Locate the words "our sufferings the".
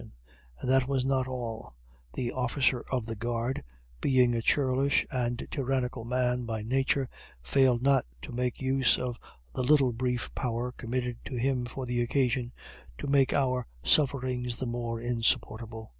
13.31-14.65